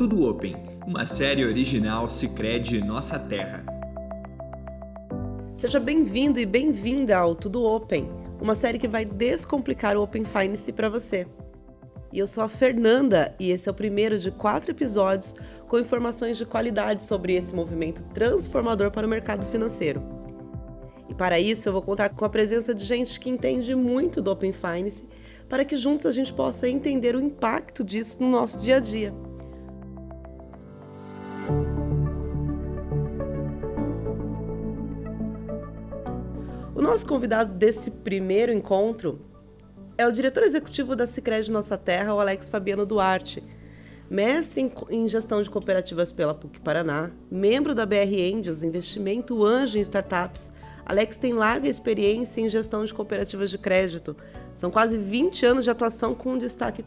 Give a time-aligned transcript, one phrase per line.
[0.00, 3.62] Tudo Open, uma série original Sicredi Nossa Terra.
[5.58, 8.08] Seja bem-vindo e bem-vinda ao Tudo Open,
[8.40, 11.26] uma série que vai descomplicar o Open Finance para você.
[12.10, 15.34] E eu sou a Fernanda e esse é o primeiro de quatro episódios
[15.68, 20.02] com informações de qualidade sobre esse movimento transformador para o mercado financeiro.
[21.10, 24.30] E para isso eu vou contar com a presença de gente que entende muito do
[24.30, 25.06] Open Finance
[25.46, 29.12] para que juntos a gente possa entender o impacto disso no nosso dia a dia.
[36.74, 39.20] O nosso convidado desse primeiro encontro
[39.98, 43.44] é o diretor executivo da Sicredi Nossa Terra, o Alex Fabiano Duarte.
[44.08, 49.82] Mestre em gestão de cooperativas pela PUC Paraná, membro da BR Angels, investimento anjo em
[49.82, 50.52] startups,
[50.90, 54.16] Alex tem larga experiência em gestão de cooperativas de crédito.
[54.54, 56.82] São quase 20 anos de atuação com destaque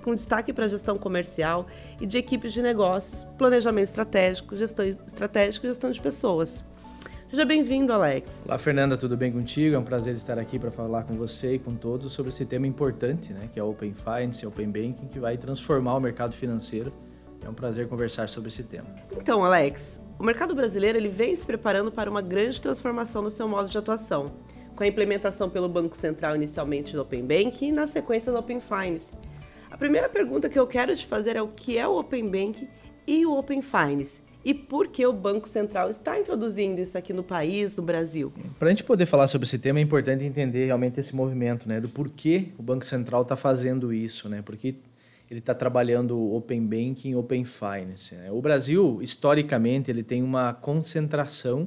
[0.00, 1.66] com destaque para gestão comercial
[2.00, 6.64] e de equipes de negócios, planejamento estratégico, gestão estratégica e gestão de pessoas.
[7.30, 8.44] Seja bem-vindo, Alex.
[8.44, 9.76] Olá, Fernanda, tudo bem contigo?
[9.76, 12.66] É um prazer estar aqui para falar com você e com todos sobre esse tema
[12.66, 16.92] importante, né, que é o Open Finance, Open Banking, que vai transformar o mercado financeiro.
[17.44, 18.88] É um prazer conversar sobre esse tema.
[19.16, 23.46] Então, Alex, o mercado brasileiro ele vem se preparando para uma grande transformação no seu
[23.46, 24.32] modo de atuação,
[24.74, 28.60] com a implementação pelo Banco Central inicialmente do Open Banking e na sequência do Open
[28.60, 29.12] Finance.
[29.80, 32.68] Primeira pergunta que eu quero te fazer é o que é o Open Banking
[33.06, 37.22] e o Open Finance e por que o Banco Central está introduzindo isso aqui no
[37.22, 38.30] país, no Brasil?
[38.58, 41.80] Para a gente poder falar sobre esse tema, é importante entender realmente esse movimento, né?
[41.80, 44.42] Do porquê o Banco Central está fazendo isso, né?
[44.42, 44.74] Porque
[45.30, 48.14] ele está trabalhando Open Banking, Open Finance.
[48.14, 48.30] Né?
[48.30, 51.66] O Brasil, historicamente, ele tem uma concentração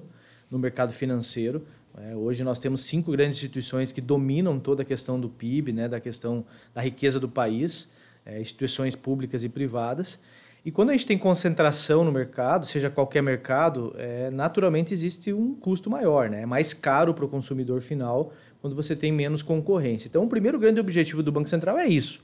[0.52, 1.66] no mercado financeiro.
[1.98, 2.16] Né?
[2.16, 5.88] Hoje nós temos cinco grandes instituições que dominam toda a questão do PIB, né?
[5.88, 7.94] da questão da riqueza do país,
[8.26, 10.22] é, instituições públicas e privadas.
[10.66, 15.54] E quando a gente tem concentração no mercado, seja qualquer mercado, é, naturalmente existe um
[15.54, 16.44] custo maior, né?
[16.44, 18.32] É mais caro para o consumidor final
[18.62, 20.08] quando você tem menos concorrência.
[20.08, 22.22] Então, o primeiro grande objetivo do Banco Central é isso: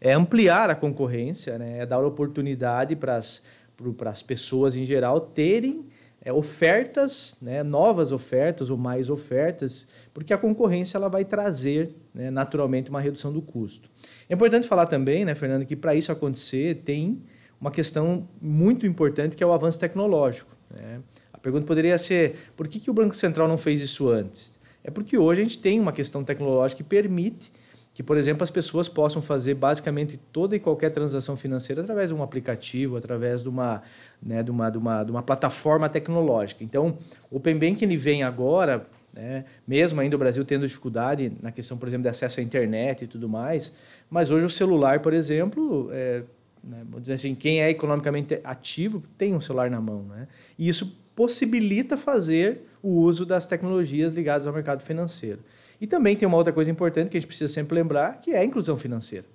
[0.00, 1.80] é ampliar a concorrência, né?
[1.80, 5.84] é dar oportunidade para as pessoas em geral terem
[6.22, 7.64] é, ofertas, né?
[7.64, 12.30] novas ofertas ou mais ofertas, porque a concorrência ela vai trazer né?
[12.30, 13.88] naturalmente uma redução do custo.
[14.28, 17.22] É importante falar também, né, Fernando, que para isso acontecer tem
[17.60, 20.54] uma questão muito importante que é o avanço tecnológico.
[20.74, 21.00] Né?
[21.32, 24.58] A pergunta poderia ser: por que, que o Banco Central não fez isso antes?
[24.82, 27.52] É porque hoje a gente tem uma questão tecnológica que permite
[27.92, 32.14] que, por exemplo, as pessoas possam fazer basicamente toda e qualquer transação financeira através de
[32.14, 33.82] um aplicativo, através de uma,
[34.22, 36.64] né, de uma, de uma, de uma plataforma tecnológica.
[36.64, 36.96] Então,
[37.30, 41.76] o Open Banking ele vem agora, né, mesmo ainda o Brasil tendo dificuldade na questão,
[41.76, 43.74] por exemplo, de acesso à internet e tudo mais,
[44.08, 46.22] mas hoje o celular, por exemplo, é,
[46.62, 46.84] né?
[47.00, 50.02] Dizer assim, quem é economicamente ativo tem um celular na mão.
[50.02, 50.28] Né?
[50.58, 55.40] E isso possibilita fazer o uso das tecnologias ligadas ao mercado financeiro.
[55.80, 58.38] E também tem uma outra coisa importante que a gente precisa sempre lembrar, que é
[58.38, 59.26] a inclusão financeira.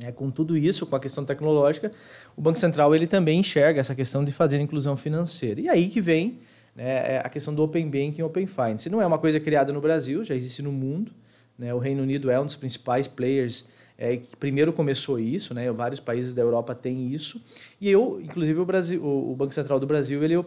[0.00, 1.92] É, com tudo isso, com a questão tecnológica,
[2.36, 5.60] o Banco Central ele também enxerga essa questão de fazer inclusão financeira.
[5.60, 6.38] E aí que vem
[6.74, 8.88] né, é a questão do Open Banking e Open Finance.
[8.88, 11.12] Não é uma coisa criada no Brasil, já existe no mundo.
[11.58, 11.72] Né?
[11.74, 13.66] O Reino Unido é um dos principais players
[14.02, 15.70] é, que primeiro começou isso, né?
[15.70, 17.40] Vários países da Europa têm isso.
[17.80, 20.44] E eu, inclusive o Brasil, o, Banco Central do Brasil, ele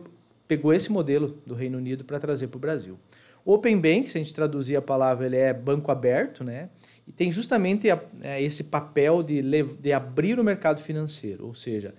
[0.47, 2.99] pegou esse modelo do Reino Unido para trazer para o Brasil.
[3.45, 6.69] O Open Bank, se a gente traduzir a palavra, ele é banco aberto, né?
[7.07, 7.87] E tem justamente
[8.21, 9.41] é, esse papel de,
[9.79, 11.93] de abrir o mercado financeiro, ou seja,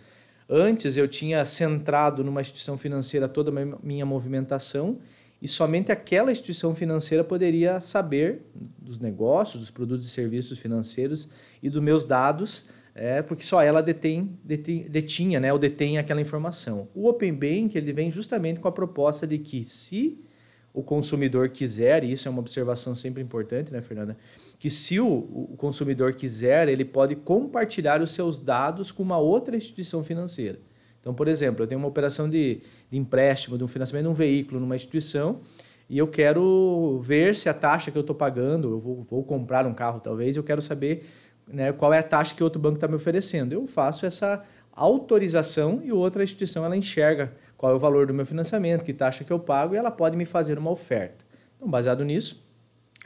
[0.48, 4.98] Antes eu tinha centrado numa instituição financeira toda a minha movimentação
[5.42, 8.42] e somente aquela instituição financeira poderia saber
[8.78, 11.28] dos negócios, dos produtos e serviços financeiros
[11.62, 16.20] e dos meus dados, é, porque só ela detém, detém, detinha né, ou detém aquela
[16.20, 16.88] informação.
[16.94, 20.18] O Open Bank ele vem justamente com a proposta de que se
[20.72, 24.16] o consumidor quiser, e isso é uma observação sempre importante, né, Fernanda?
[24.58, 29.56] Que se o, o consumidor quiser, ele pode compartilhar os seus dados com uma outra
[29.56, 30.58] instituição financeira.
[31.00, 34.14] Então, por exemplo, eu tenho uma operação de, de empréstimo, de um financiamento de um
[34.14, 35.40] veículo numa instituição
[35.88, 39.66] e eu quero ver se a taxa que eu estou pagando, eu vou, vou, comprar
[39.66, 41.06] um carro talvez, eu quero saber
[41.46, 43.52] né, qual é a taxa que outro banco está me oferecendo.
[43.52, 44.42] Eu faço essa
[44.72, 49.22] autorização e outra instituição ela enxerga qual é o valor do meu financiamento, que taxa
[49.22, 51.24] que eu pago e ela pode me fazer uma oferta.
[51.56, 52.45] Então, baseado nisso,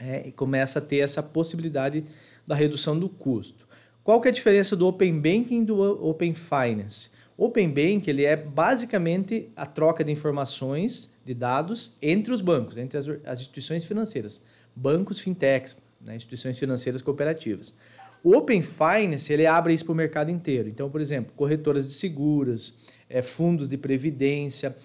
[0.01, 2.03] é, começa a ter essa possibilidade
[2.45, 3.67] da redução do custo.
[4.03, 7.11] Qual que é a diferença do Open Banking e do Open Finance?
[7.37, 12.97] Open Bank ele é basicamente a troca de informações, de dados entre os bancos, entre
[12.97, 14.43] as, as instituições financeiras,
[14.75, 17.75] bancos, fintechs, né, instituições financeiras cooperativas.
[18.23, 20.67] O Open Finance ele abre isso para o mercado inteiro.
[20.67, 24.75] Então, por exemplo, corretoras de seguros, é, fundos de previdência,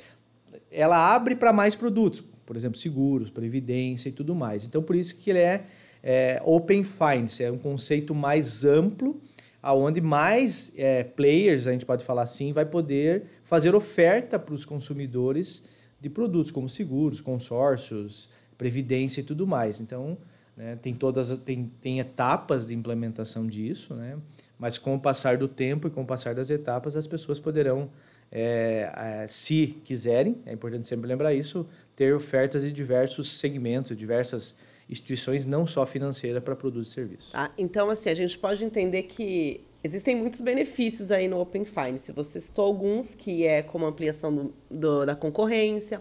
[0.71, 4.65] ela abre para mais produtos, por exemplo, seguros, previdência e tudo mais.
[4.65, 5.67] Então, por isso que ele é,
[6.03, 9.21] é Open Finance, é um conceito mais amplo,
[9.63, 14.65] aonde mais é, players, a gente pode falar assim, vai poder fazer oferta para os
[14.65, 15.69] consumidores
[16.01, 19.81] de produtos como seguros, consórcios, previdência e tudo mais.
[19.81, 20.17] Então,
[20.57, 24.17] né, tem todas tem, tem etapas de implementação disso, né?
[24.59, 27.91] mas com o passar do tempo e com o passar das etapas, as pessoas poderão,
[28.33, 31.67] é, é, se quiserem, é importante sempre lembrar isso,
[31.97, 34.59] ter ofertas de diversos segmentos, diversas
[34.89, 37.31] instituições, não só financeiras, para produtos e serviços.
[37.33, 37.51] Tá?
[37.59, 42.13] Então, assim, a gente pode entender que existem muitos benefícios aí no Open Finance.
[42.13, 46.01] Você citou alguns, que é como ampliação do, do, da concorrência,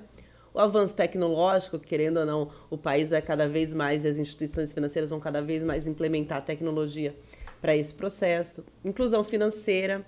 [0.54, 5.10] o avanço tecnológico, querendo ou não, o país vai cada vez mais, as instituições financeiras
[5.10, 7.14] vão cada vez mais implementar tecnologia
[7.62, 10.06] para esse processo, inclusão financeira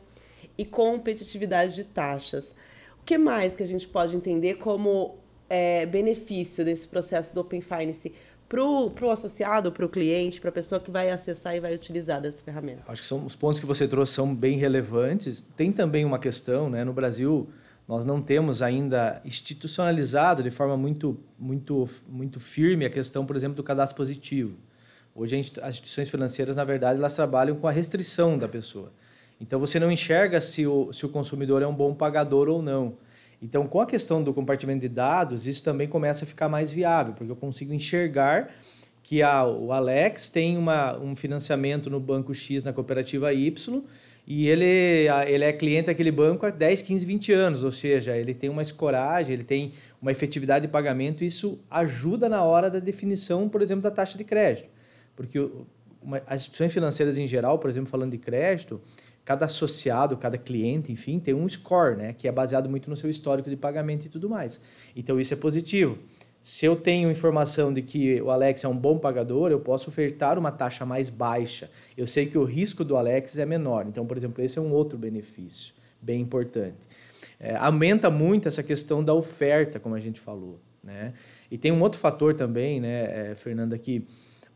[0.58, 2.56] e competitividade de taxas.
[3.02, 5.18] O que mais que a gente pode entender como
[5.50, 8.14] é, benefício desse processo do Open Finance
[8.50, 12.22] para o associado, para o cliente, para a pessoa que vai acessar e vai utilizar
[12.22, 12.84] dessa ferramenta?
[12.88, 15.46] Acho que são os pontos que você trouxe são bem relevantes.
[15.56, 16.86] Tem também uma questão, né?
[16.86, 17.50] No Brasil,
[17.88, 23.56] nós não temos ainda institucionalizado de forma muito, muito, muito firme a questão, por exemplo,
[23.56, 24.56] do cadastro positivo.
[25.14, 28.92] Hoje as instituições financeiras, na verdade, elas trabalham com a restrição da pessoa.
[29.42, 32.98] Então você não enxerga se o, se o consumidor é um bom pagador ou não.
[33.42, 37.14] Então, com a questão do compartimento de dados, isso também começa a ficar mais viável,
[37.14, 38.50] porque eu consigo enxergar
[39.04, 43.84] que a, o Alex tem uma, um financiamento no banco X na cooperativa Y
[44.26, 48.34] e ele, ele é cliente daquele banco há 10, 15, 20 anos, ou seja, ele
[48.34, 53.48] tem uma escoragem, ele tem uma efetividade de pagamento, isso ajuda na hora da definição,
[53.48, 54.68] por exemplo, da taxa de crédito.
[55.16, 55.40] Porque
[56.02, 58.82] uma, as instituições financeiras em geral, por exemplo, falando de crédito,
[59.28, 63.10] cada associado, cada cliente, enfim, tem um score, né, que é baseado muito no seu
[63.10, 64.62] histórico de pagamento e tudo mais.
[64.96, 65.98] Então isso é positivo.
[66.42, 70.40] Se eu tenho informação de que o Alex é um bom pagador, eu posso ofertar
[70.40, 71.70] uma taxa mais baixa.
[71.98, 73.86] Eu sei que o risco do Alex é menor.
[73.86, 76.78] Então, por exemplo, esse é um outro benefício bem importante.
[77.38, 80.58] É, aumenta muito essa questão da oferta, como a gente falou.
[80.82, 81.12] Né?
[81.52, 84.08] E tem um outro fator também, né, é, Fernanda, que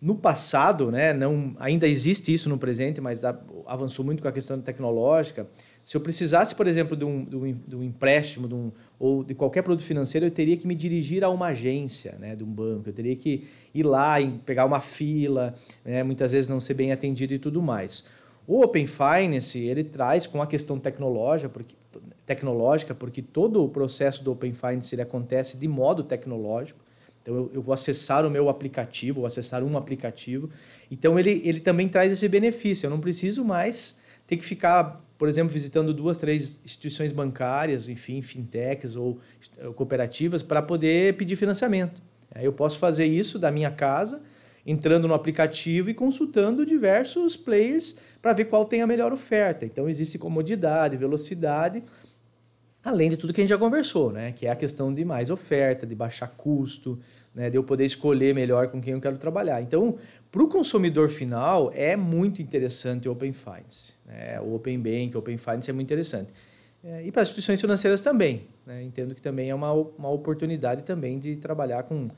[0.02, 3.22] no passado, né, não, ainda existe isso no presente, mas
[3.68, 5.48] avançou muito com a questão tecnológica.
[5.86, 9.24] Se eu precisasse, por exemplo, de um, de um, de um empréstimo, de um, ou
[9.24, 12.48] de qualquer produto financeiro, eu teria que me dirigir a uma agência né, de um
[12.48, 15.54] banco, eu teria que ir lá e pegar uma fila,
[15.86, 18.08] né, muitas vezes não ser bem atendido e tudo mais.
[18.48, 21.76] O Open Finance, ele traz com a questão tecnológica, porque,
[22.26, 26.80] tecnológica, porque todo o processo do Open Finance ele acontece de modo tecnológico,
[27.22, 30.50] então eu, eu vou acessar o meu aplicativo, vou acessar um aplicativo,
[30.90, 35.30] então ele, ele também traz esse benefício, eu não preciso mais ter que ficar por
[35.30, 39.20] exemplo, visitando duas, três instituições bancárias, enfim, fintechs ou
[39.76, 42.02] cooperativas, para poder pedir financiamento.
[42.42, 44.24] Eu posso fazer isso da minha casa,
[44.66, 49.64] entrando no aplicativo e consultando diversos players para ver qual tem a melhor oferta.
[49.64, 51.84] Então, existe comodidade, velocidade,
[52.84, 54.32] além de tudo que a gente já conversou, né?
[54.32, 57.00] que é a questão de mais oferta, de baixar custo,
[57.34, 57.50] né?
[57.50, 59.62] de eu poder escolher melhor com quem eu quero trabalhar.
[59.62, 59.98] Então,
[60.32, 63.94] para o consumidor final, é muito interessante o Open Finance.
[64.06, 64.40] Né?
[64.42, 66.32] O Open Bank, o Open Finance é muito interessante.
[66.84, 68.48] É, e para instituições financeiras também.
[68.66, 68.84] Né?
[68.84, 72.10] Entendo que também é uma, uma oportunidade também de trabalhar com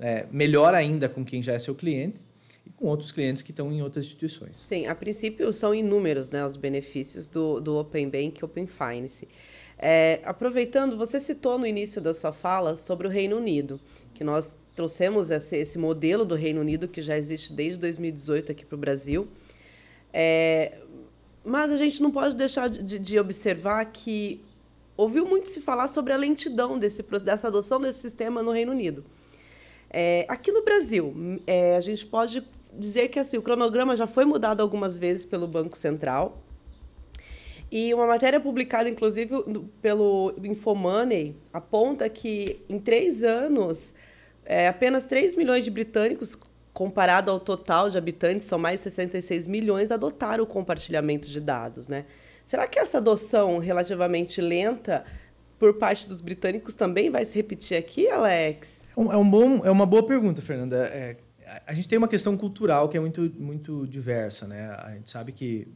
[0.00, 2.20] é, melhor ainda com quem já é seu cliente
[2.66, 4.56] e com outros clientes que estão em outras instituições.
[4.56, 9.28] Sim, a princípio são inúmeros né, os benefícios do, do Open Bank e Open Finance.
[9.78, 13.80] É, aproveitando, você citou no início da sua fala sobre o Reino Unido,
[14.12, 18.64] que nós trouxemos esse, esse modelo do Reino Unido que já existe desde 2018 aqui
[18.64, 19.28] para o Brasil.
[20.12, 20.78] É,
[21.44, 24.40] mas a gente não pode deixar de, de, observar que
[24.96, 29.04] ouviu muito se falar sobre a lentidão desse, dessa adoção desse sistema no Reino Unido.
[29.90, 34.24] É, aqui no Brasil, é, a gente pode dizer que assim, o cronograma já foi
[34.24, 36.42] mudado algumas vezes pelo Banco Central.
[37.70, 39.30] E uma matéria publicada, inclusive,
[39.82, 43.94] pelo Infomoney, aponta que em três anos
[44.48, 46.34] é, apenas 3 milhões de britânicos,
[46.72, 51.86] comparado ao total de habitantes, são mais 66 milhões, adotaram o compartilhamento de dados.
[51.86, 52.06] Né?
[52.46, 55.04] Será que essa adoção relativamente lenta
[55.58, 58.84] por parte dos britânicos também vai se repetir aqui, Alex?
[58.96, 60.86] É, um bom, é uma boa pergunta, Fernanda.
[60.86, 61.16] É,
[61.66, 64.46] a gente tem uma questão cultural que é muito, muito diversa.
[64.46, 64.70] Né?
[64.82, 65.68] A gente sabe que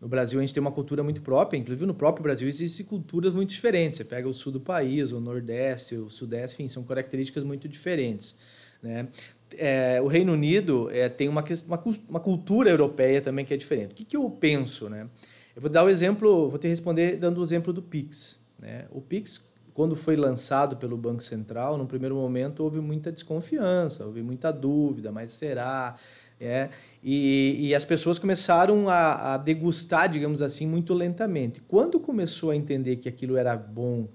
[0.00, 3.32] no Brasil a gente tem uma cultura muito própria, inclusive no próprio Brasil existem culturas
[3.32, 3.98] muito diferentes.
[3.98, 8.36] Você pega o sul do país, o nordeste, o sudeste, enfim, são características muito diferentes.
[8.82, 9.08] Né?
[9.56, 13.92] é, o Reino Unido é, tem uma, uma, uma, cultura europeia também que é diferente.
[13.92, 14.88] O que, que eu penso?
[14.88, 15.08] Né?
[15.54, 18.44] Eu vou dar o exemplo, vou te responder dando o exemplo do Pix.
[18.58, 18.86] Né?
[18.90, 24.22] O Pix, quando foi lançado pelo Banco Central, no primeiro momento houve muita desconfiança, houve
[24.22, 25.96] muita dúvida, mas será?
[26.38, 26.68] É,
[27.02, 31.62] e, e, as pessoas começaram a, a, degustar, digamos assim, muito lentamente.
[31.66, 34.06] Quando começou a entender que aquilo era bom,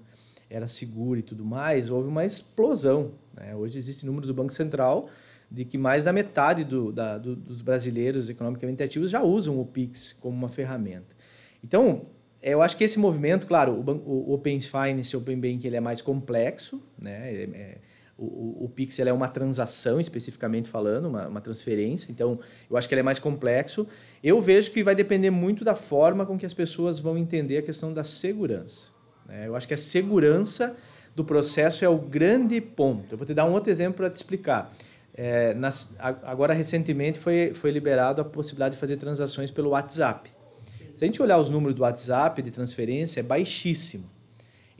[0.48, 3.12] era seguro e tudo mais, houve uma explosão.
[3.34, 3.56] Né?
[3.56, 5.08] Hoje existem números do Banco Central
[5.50, 9.66] de que mais da metade do, da, do, dos brasileiros economicamente ativos já usam o
[9.66, 11.14] Pix como uma ferramenta.
[11.62, 12.06] Então,
[12.42, 16.00] eu acho que esse movimento, claro, o, o Open Finance, Open Bank, ele é mais
[16.00, 17.32] complexo, né?
[17.34, 17.78] É, é,
[18.24, 18.72] o, o,
[19.06, 22.38] é uma transação, especificamente falando, uma, uma, transferência, então
[22.70, 23.86] eu acho que ele é mais complexo.
[24.22, 27.62] Eu vejo que vai depender muito da forma com que as pessoas vão entender a
[27.62, 28.90] questão da segurança.
[29.26, 29.48] Né?
[29.48, 30.76] Eu acho que a segurança
[31.16, 33.12] do processo é o grande ponto.
[33.12, 34.72] Eu vou te dar um outro exemplo para te explicar.
[35.14, 40.30] É, nas, agora, recentemente, foi, foi liberado a possibilidade de fazer transações pelo WhatsApp.
[40.62, 44.11] Se a gente olhar os números do WhatsApp de transferência, é baixíssimo.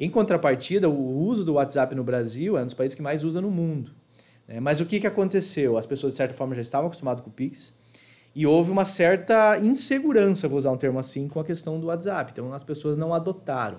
[0.02, 3.40] Em contrapartida, o uso do WhatsApp no Brasil é um dos países que mais usa
[3.40, 3.92] no mundo.
[4.48, 4.58] Né?
[4.58, 5.78] Mas o que, que aconteceu?
[5.78, 7.78] As pessoas, de certa forma, já estavam acostumadas com o Pix
[8.34, 12.32] e houve uma certa insegurança, vou usar um termo assim, com a questão do WhatsApp.
[12.32, 13.78] Então, as pessoas não adotaram.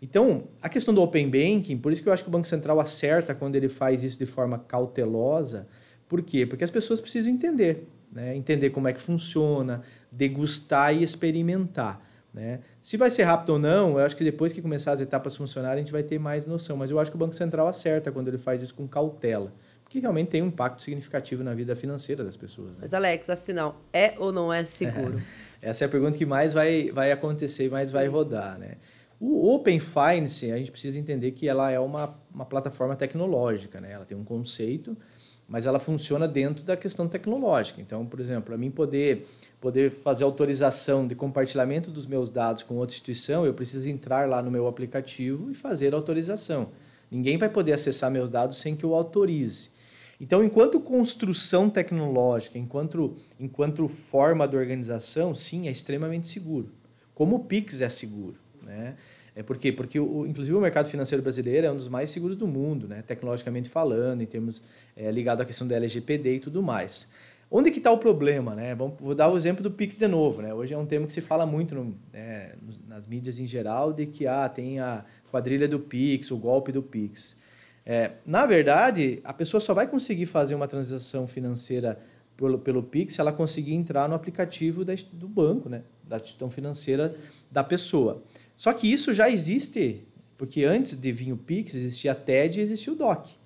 [0.00, 2.78] Então, a questão do Open Banking, por isso que eu acho que o Banco Central
[2.78, 5.66] acerta quando ele faz isso de forma cautelosa.
[6.08, 6.46] Por quê?
[6.46, 7.88] Porque as pessoas precisam entender.
[8.12, 8.36] Né?
[8.36, 12.13] Entender como é que funciona, degustar e experimentar.
[12.34, 12.58] Né?
[12.82, 15.76] Se vai ser rápido ou não, eu acho que depois que começar as etapas funcionarem,
[15.76, 16.76] a gente vai ter mais noção.
[16.76, 19.52] Mas eu acho que o Banco Central acerta quando ele faz isso com cautela.
[19.84, 22.70] Porque realmente tem um impacto significativo na vida financeira das pessoas.
[22.72, 22.78] Né?
[22.80, 25.22] Mas, Alex, afinal, é ou não é seguro?
[25.62, 28.58] É, essa é a pergunta que mais vai, vai acontecer, mais vai rodar.
[28.58, 28.72] Né?
[29.20, 33.80] O Open Finance, a gente precisa entender que ela é uma, uma plataforma tecnológica.
[33.80, 33.92] Né?
[33.92, 34.96] Ela tem um conceito,
[35.46, 37.80] mas ela funciona dentro da questão tecnológica.
[37.80, 39.26] Então, por exemplo, para mim poder
[39.64, 44.42] poder fazer autorização de compartilhamento dos meus dados com outra instituição, eu preciso entrar lá
[44.42, 46.68] no meu aplicativo e fazer a autorização.
[47.10, 49.70] Ninguém vai poder acessar meus dados sem que eu autorize.
[50.20, 56.70] Então, enquanto construção tecnológica, enquanto, enquanto forma de organização, sim, é extremamente seguro.
[57.14, 58.36] Como o Pix é seguro.
[58.66, 58.96] Né?
[59.34, 59.72] É por quê?
[59.72, 63.02] Porque, o, inclusive, o mercado financeiro brasileiro é um dos mais seguros do mundo, né?
[63.06, 64.62] tecnologicamente falando, em termos
[64.94, 67.08] é, ligado à questão da LGPD e tudo mais.
[67.50, 68.54] Onde que está o problema?
[68.54, 68.74] Né?
[68.74, 70.42] Vou dar o exemplo do Pix de novo.
[70.42, 70.52] Né?
[70.52, 72.52] Hoje é um tema que se fala muito no, né,
[72.88, 76.82] nas mídias em geral de que ah, tem a quadrilha do Pix, o golpe do
[76.82, 77.36] Pix.
[77.86, 82.00] É, na verdade, a pessoa só vai conseguir fazer uma transação financeira
[82.36, 85.82] pelo, pelo Pix se ela conseguir entrar no aplicativo da, do banco, né?
[86.02, 87.14] da instituição financeira
[87.50, 88.22] da pessoa.
[88.56, 92.62] Só que isso já existe, porque antes de vir o Pix existia a TED e
[92.62, 93.43] existia o DOC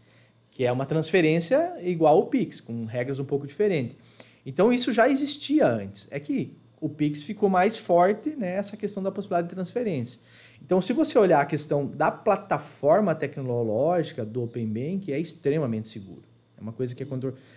[0.59, 3.97] que é uma transferência igual ao Pix, com regras um pouco diferentes.
[4.45, 6.09] Então isso já existia antes.
[6.11, 10.21] É que o Pix ficou mais forte nessa né, questão da possibilidade de transferência.
[10.61, 16.25] Então, se você olhar a questão da plataforma tecnológica do Open Bank, é extremamente seguro.
[16.57, 17.07] É uma coisa que é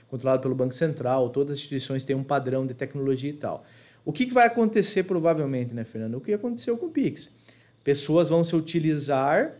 [0.07, 3.65] controlada pelo Banco Central, todas as instituições têm um padrão de tecnologia e tal.
[4.05, 6.17] O que, vai acontecer provavelmente, né, Fernando?
[6.17, 7.35] O que aconteceu com o Pix?
[7.83, 9.55] Pessoas vão se utilizar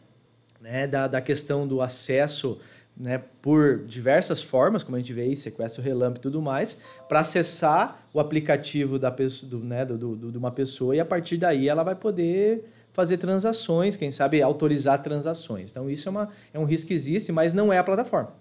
[0.62, 2.60] né, da, da questão do acesso
[2.98, 7.22] né, por diversas formas, como a gente vê aí, sequestro relâmpago e tudo mais, para
[7.22, 11.38] acessar o aplicativo da pessoa, do, né, do, do, de uma pessoa e a partir
[11.38, 15.72] daí ela vai poder fazer transações, quem sabe autorizar transações.
[15.72, 18.34] Então isso é, uma, é um risco que existe, mas não é a plataforma.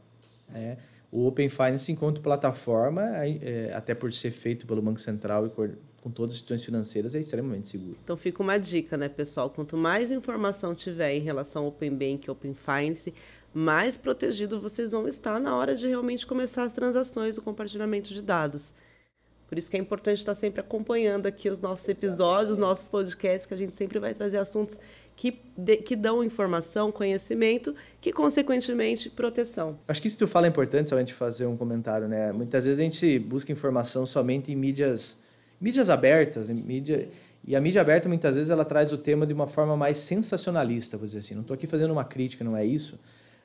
[0.49, 0.76] Né?
[1.11, 6.11] O Open Finance, enquanto plataforma, é, até por ser feito pelo Banco Central e com
[6.11, 7.97] todas as instituições financeiras, é extremamente seguro.
[8.02, 9.50] Então fica uma dica, né, pessoal?
[9.50, 13.12] Quanto mais informação tiver em relação ao Open Bank e Open Finance,
[13.52, 18.23] mais protegido vocês vão estar na hora de realmente começar as transações, o compartilhamento de
[18.23, 18.75] dados.
[19.49, 23.47] Por isso que é importante estar sempre acompanhando aqui os nossos episódios, os nossos podcasts,
[23.47, 24.78] que a gente sempre vai trazer assuntos
[25.16, 29.76] que, de, que dão informação, conhecimento, que consequentemente proteção.
[29.88, 32.30] Acho que isso que tu fala é importante, gente fazer um comentário, né?
[32.30, 35.21] Muitas vezes a gente busca informação somente em mídias,
[35.61, 37.09] mídias abertas, em mídia,
[37.45, 40.97] e a mídia aberta muitas vezes ela traz o tema de uma forma mais sensacionalista,
[40.97, 41.35] vou dizer assim.
[41.35, 42.97] Não estou aqui fazendo uma crítica, não é isso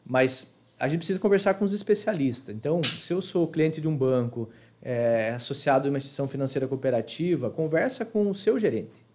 [0.05, 2.55] mas a gente precisa conversar com os especialistas.
[2.55, 4.49] Então, se eu sou cliente de um banco,
[4.81, 9.05] é, associado a uma instituição financeira cooperativa, conversa com o seu gerente.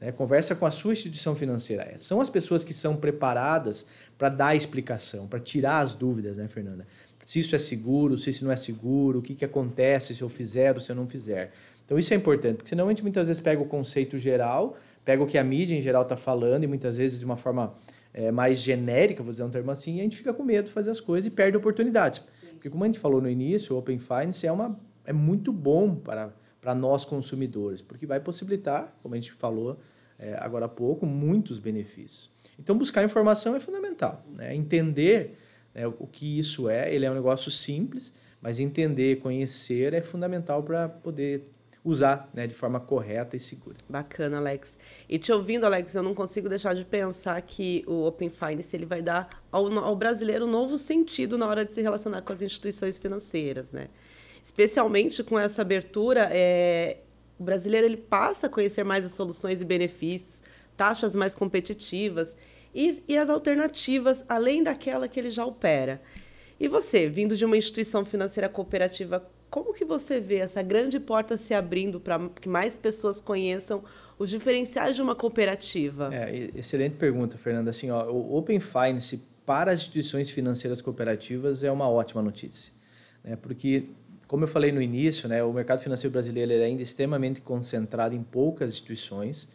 [0.00, 0.12] Né?
[0.12, 1.94] Conversa com a sua instituição financeira.
[1.98, 6.86] São as pessoas que são preparadas para dar explicação, para tirar as dúvidas, né, Fernanda?
[7.26, 10.28] Se isso é seguro, se isso não é seguro, o que, que acontece se eu
[10.30, 11.52] fizer ou se eu não fizer.
[11.84, 15.22] Então, isso é importante, porque senão a gente muitas vezes pega o conceito geral, pega
[15.22, 17.74] o que a mídia em geral está falando, e muitas vezes de uma forma
[18.18, 20.90] é, mais genérica, vou dizer um termo assim, a gente fica com medo de fazer
[20.90, 22.20] as coisas e perde oportunidades.
[22.28, 22.48] Sim.
[22.48, 25.94] Porque como a gente falou no início, o Open Finance é, uma, é muito bom
[25.94, 29.78] para, para nós consumidores, porque vai possibilitar, como a gente falou
[30.18, 32.28] é, agora há pouco, muitos benefícios.
[32.58, 34.26] Então, buscar informação é fundamental.
[34.34, 34.52] Né?
[34.52, 35.38] Entender
[35.72, 40.60] né, o que isso é, ele é um negócio simples, mas entender, conhecer é fundamental
[40.64, 41.48] para poder
[41.84, 43.76] usar né, de forma correta e segura.
[43.88, 44.78] Bacana, Alex.
[45.08, 48.86] E te ouvindo, Alex, eu não consigo deixar de pensar que o Open Finance ele
[48.86, 52.42] vai dar ao, ao brasileiro um novo sentido na hora de se relacionar com as
[52.42, 53.88] instituições financeiras, né?
[54.42, 56.98] Especialmente com essa abertura, é,
[57.38, 60.42] o brasileiro ele passa a conhecer mais as soluções e benefícios,
[60.76, 62.36] taxas mais competitivas
[62.74, 66.00] e, e as alternativas além daquela que ele já opera.
[66.60, 71.36] E você, vindo de uma instituição financeira cooperativa, como que você vê essa grande porta
[71.36, 73.82] se abrindo para que mais pessoas conheçam
[74.18, 76.10] os diferenciais de uma cooperativa?
[76.12, 77.70] É, excelente pergunta, Fernanda.
[77.70, 82.72] Assim, ó, o Open Finance para as instituições financeiras cooperativas é uma ótima notícia,
[83.24, 83.36] né?
[83.36, 83.86] Porque
[84.28, 88.22] como eu falei no início, né, o mercado financeiro brasileiro é ainda extremamente concentrado em
[88.22, 89.48] poucas instituições.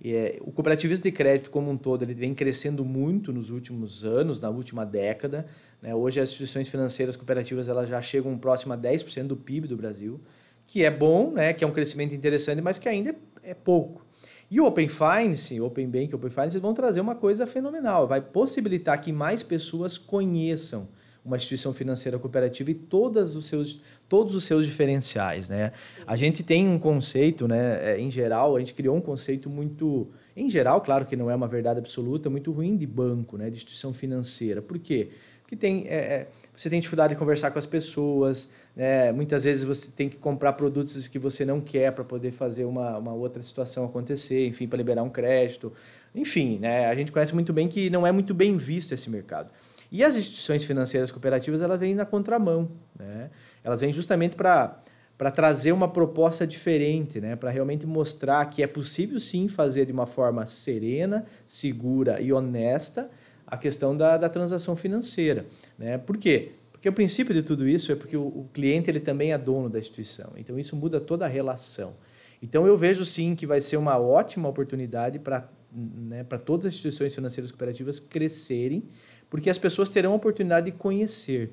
[0.00, 4.04] E, é, o cooperativismo de crédito como um todo ele vem crescendo muito nos últimos
[4.04, 5.46] anos, na última década.
[5.82, 5.94] Né?
[5.94, 10.20] Hoje as instituições financeiras cooperativas elas já chegam próximo a 10% do PIB do Brasil,
[10.66, 11.52] que é bom, né?
[11.52, 14.06] que é um crescimento interessante, mas que ainda é, é pouco.
[14.48, 19.00] E o Open Finance, Open Bank, Open Finance vão trazer uma coisa fenomenal, vai possibilitar
[19.00, 20.88] que mais pessoas conheçam
[21.24, 25.48] uma instituição financeira cooperativa e todos os seus, todos os seus diferenciais.
[25.48, 25.72] Né?
[26.06, 30.10] A gente tem um conceito, né, é, em geral, a gente criou um conceito muito,
[30.36, 33.56] em geral, claro que não é uma verdade absoluta, muito ruim de banco, né, de
[33.56, 34.60] instituição financeira.
[34.60, 35.10] Por quê?
[35.52, 39.12] Porque tem, é, é, você tem dificuldade de conversar com as pessoas, né?
[39.12, 42.96] muitas vezes você tem que comprar produtos que você não quer para poder fazer uma,
[42.96, 45.70] uma outra situação acontecer, enfim, para liberar um crédito.
[46.14, 46.86] Enfim, né?
[46.86, 49.50] a gente conhece muito bem que não é muito bem visto esse mercado.
[49.90, 53.28] E as instituições financeiras cooperativas, elas vêm na contramão, né?
[53.62, 54.78] Elas vêm justamente para
[55.18, 57.36] para trazer uma proposta diferente, né?
[57.36, 63.08] para realmente mostrar que é possível sim fazer de uma forma serena, segura e honesta
[63.52, 65.44] a questão da, da transação financeira.
[65.78, 65.98] Né?
[65.98, 66.52] Por quê?
[66.72, 69.68] Porque o princípio de tudo isso é porque o, o cliente ele também é dono
[69.68, 70.32] da instituição.
[70.38, 71.94] Então isso muda toda a relação.
[72.42, 77.14] Então eu vejo sim que vai ser uma ótima oportunidade para né, todas as instituições
[77.14, 78.84] financeiras cooperativas crescerem
[79.28, 81.52] porque as pessoas terão a oportunidade de conhecer.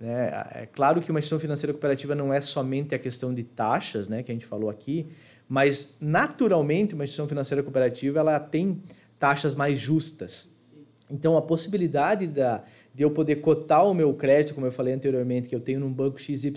[0.00, 0.30] Né?
[0.52, 4.22] É claro que uma instituição financeira cooperativa não é somente a questão de taxas, né,
[4.22, 5.08] que a gente falou aqui,
[5.48, 8.80] mas naturalmente uma instituição financeira cooperativa ela tem
[9.18, 10.59] taxas mais justas.
[11.10, 12.62] Então a possibilidade da,
[12.94, 15.92] de eu poder cotar o meu crédito, como eu falei anteriormente, que eu tenho num
[15.92, 16.52] banco XYZ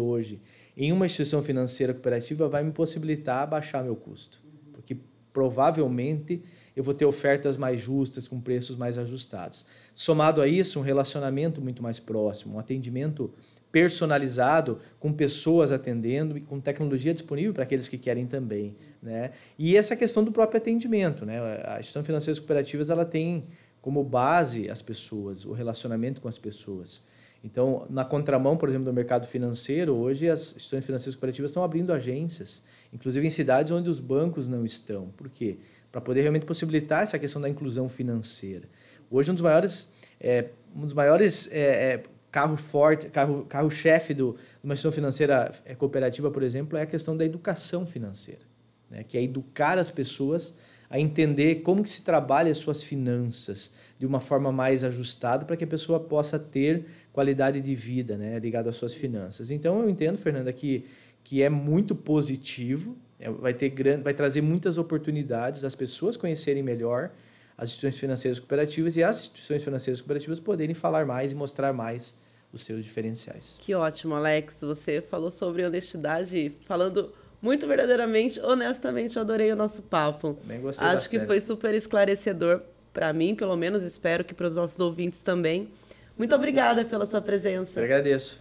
[0.00, 0.40] hoje,
[0.76, 4.40] em uma instituição financeira cooperativa, vai me possibilitar baixar meu custo.
[4.72, 4.96] Porque
[5.32, 6.42] provavelmente
[6.76, 9.64] eu vou ter ofertas mais justas, com preços mais ajustados.
[9.94, 13.32] Somado a isso, um relacionamento muito mais próximo, um atendimento
[13.72, 18.76] personalizado, com pessoas atendendo e com tecnologia disponível para aqueles que querem também.
[19.02, 19.32] Né?
[19.58, 21.24] E essa questão do próprio atendimento.
[21.24, 21.38] Né?
[21.64, 23.44] A instituição financeiras cooperativas ela tem
[23.86, 27.06] como base as pessoas, o relacionamento com as pessoas.
[27.44, 31.92] Então, na contramão, por exemplo, do mercado financeiro, hoje as instituições financeiras cooperativas estão abrindo
[31.92, 35.10] agências, inclusive em cidades onde os bancos não estão.
[35.16, 35.58] Por quê?
[35.96, 38.68] para poder realmente possibilitar essa questão da inclusão financeira.
[39.10, 44.12] Hoje um dos maiores, é, um dos maiores é, é, carro forte, carro, carro chefe
[44.12, 48.42] do, de uma instituição financeira é, cooperativa, por exemplo, é a questão da educação financeira,
[48.90, 49.04] né?
[49.04, 54.06] que é educar as pessoas a entender como que se trabalha as suas finanças de
[54.06, 58.68] uma forma mais ajustada para que a pessoa possa ter qualidade de vida, né, ligado
[58.68, 59.50] às suas finanças.
[59.50, 60.84] Então eu entendo, Fernanda, que
[61.24, 66.62] que é muito positivo é, vai, ter grande, vai trazer muitas oportunidades as pessoas conhecerem
[66.62, 67.10] melhor
[67.58, 72.16] as instituições financeiras cooperativas e as instituições financeiras cooperativas poderem falar mais e mostrar mais
[72.52, 73.56] os seus diferenciais.
[73.60, 74.60] Que ótimo, Alex.
[74.60, 80.38] Você falou sobre honestidade, falando muito verdadeiramente, honestamente, eu adorei o nosso papo.
[80.44, 84.56] Bem gostei Acho que foi super esclarecedor para mim, pelo menos, espero que para os
[84.56, 85.68] nossos ouvintes também.
[86.16, 87.78] Muito obrigada pela sua presença.
[87.78, 88.40] Eu agradeço.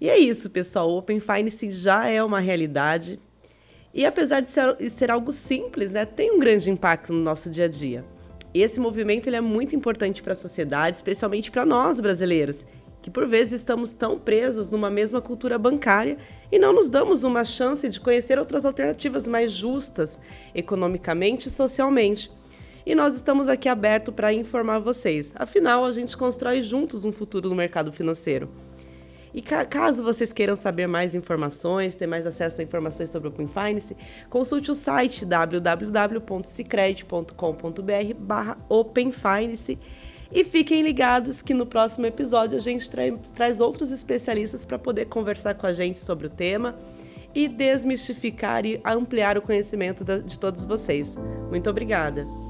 [0.00, 0.90] E é isso, pessoal.
[0.90, 3.20] O Open Finance já é uma realidade.
[3.92, 7.50] E apesar de ser, de ser algo simples, né, tem um grande impacto no nosso
[7.50, 8.04] dia a dia.
[8.54, 12.64] Esse movimento ele é muito importante para a sociedade, especialmente para nós brasileiros,
[13.02, 16.18] que por vezes estamos tão presos numa mesma cultura bancária
[16.50, 20.18] e não nos damos uma chance de conhecer outras alternativas mais justas,
[20.54, 22.30] economicamente e socialmente.
[22.84, 25.32] E nós estamos aqui abertos para informar vocês.
[25.34, 28.48] Afinal, a gente constrói juntos um futuro no mercado financeiro.
[29.36, 33.30] E ca caso vocês queiram saber mais informações, ter mais acesso a informações sobre o
[33.30, 33.94] Open Finance,
[34.30, 39.78] consulte o site www.cicred.com.br barra Open Finance
[40.32, 45.06] E fiquem ligados que no próximo episódio a gente tra traz outros especialistas para poder
[45.06, 46.74] conversar com a gente sobre o tema
[47.34, 51.16] e desmistificar e ampliar o conhecimento de todos vocês.
[51.50, 52.45] Muito obrigada!